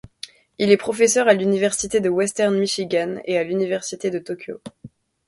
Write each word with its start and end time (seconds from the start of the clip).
Il 0.57 0.71
est 0.71 0.77
professeur 0.77 1.27
à 1.27 1.35
l'université 1.35 1.99
de 1.99 2.09
Western 2.09 2.57
Michigan 2.57 3.19
et 3.25 3.37
à 3.37 3.43
l'université 3.43 4.09
de 4.09 4.17
Tokyo. 4.17 4.59